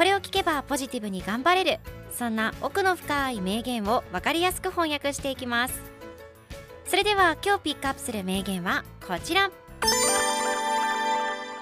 [0.00, 1.78] これを聞けばポジティブに頑張れる。
[2.10, 5.78] そんな奥の深い名言を分かりやすく翻訳していきます。
[6.86, 9.50] それでは今日ピックアップする名言はこちら。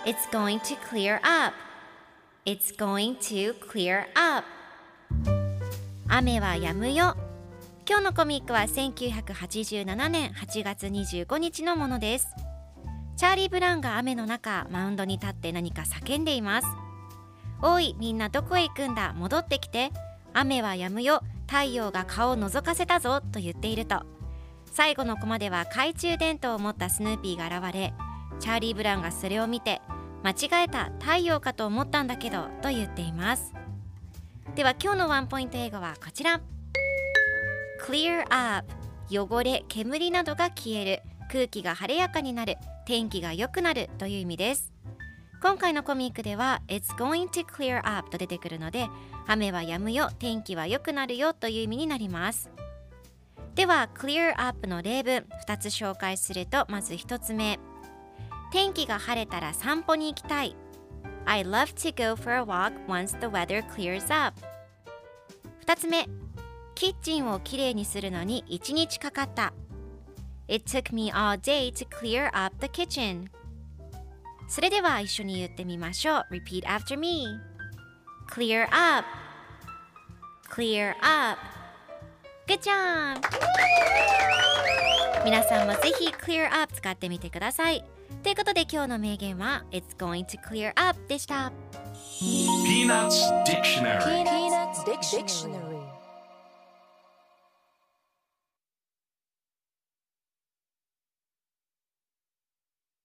[0.06, 1.52] It's going to clear up.
[2.46, 4.46] It's going to clear up.
[6.06, 7.16] 雨は止むよ。
[7.88, 12.28] 今日のコミックは1987年8月25日のものです。
[13.16, 16.87] チャーリー・ブラウンが雨の中マウンドに立って何か叫んでいます。
[17.60, 19.12] おいみんなどこへ行くんだ？
[19.14, 19.90] 戻ってきて。
[20.32, 21.22] 雨は止むよ。
[21.46, 24.02] 太陽が顔を覗かせたぞと言っていると。
[24.66, 27.94] 最後のコマでは懐中電灯を持ったスヌーピーが現れ
[28.38, 29.80] チャーリー・ブランがそれを見て
[30.22, 33.54] 間違えた太陽かと思ったんだけどと言っています。
[34.54, 36.40] では今日のワンポイント英語はこちら。
[37.84, 38.70] Clear up
[39.10, 41.02] 汚れ煙などが消える。
[41.30, 42.56] 空気が晴れやかになる。
[42.86, 44.72] 天気が良くなるという意味です。
[45.40, 48.88] 今回のコミックでは It's going to clear up と出てくるので
[49.28, 52.50] 雨は止むよ天気は良くなるよという意味になります
[53.54, 57.60] では clear up の例文2つ紹介するとまず1つ目
[58.50, 60.56] 天気が晴れたら散歩に行きたい
[61.24, 64.40] I love to go for a walk once the weather clears up
[65.66, 66.08] 2つ目
[66.74, 69.52] キッチンをきれいにするのに1日かかった
[70.48, 73.28] It took me all day to clear up the kitchen
[74.48, 77.38] それでは一緒に言ってみましょう Repeat after me
[78.30, 79.06] Clear up
[80.50, 81.38] Clear up
[82.46, 83.20] Good job
[85.24, 87.84] 皆さんもぜひ Clear up 使ってみてください
[88.22, 91.52] ということで今日の名言は It's going to clear up でした
[92.20, 95.67] Peanuts Dictionary Peanuts Dictionary.